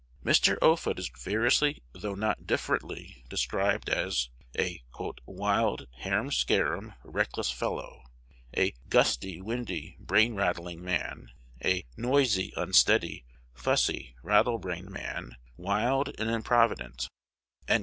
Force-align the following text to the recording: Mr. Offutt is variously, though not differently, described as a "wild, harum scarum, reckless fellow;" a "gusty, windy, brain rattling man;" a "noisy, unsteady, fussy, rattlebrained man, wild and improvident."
Mr. 0.25 0.57
Offutt 0.63 0.97
is 0.97 1.09
variously, 1.15 1.83
though 1.93 2.15
not 2.15 2.47
differently, 2.47 3.23
described 3.29 3.87
as 3.87 4.29
a 4.57 4.81
"wild, 5.27 5.85
harum 5.99 6.31
scarum, 6.31 6.95
reckless 7.03 7.51
fellow;" 7.51 8.01
a 8.57 8.73
"gusty, 8.89 9.39
windy, 9.39 9.97
brain 9.99 10.33
rattling 10.33 10.83
man;" 10.83 11.29
a 11.63 11.85
"noisy, 11.97 12.51
unsteady, 12.57 13.25
fussy, 13.53 14.15
rattlebrained 14.23 14.89
man, 14.89 15.35
wild 15.55 16.15
and 16.17 16.31
improvident." 16.31 17.07